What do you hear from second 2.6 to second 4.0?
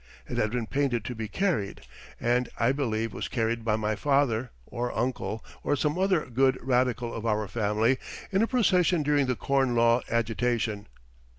believe was carried by my